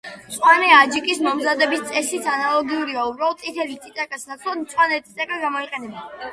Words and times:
მწვანე 0.27 0.69
აჯიკის 0.77 1.21
მომზადების 1.27 1.83
წესიც 1.91 2.31
ანალოგიურია, 2.37 3.05
უბრალოდ, 3.11 3.43
წითელი 3.45 3.79
წიწაკის 3.87 4.29
ნაცვლად 4.33 4.65
მწვანე 4.67 5.01
წიწაკა 5.07 5.43
გამოიყენება. 5.49 6.09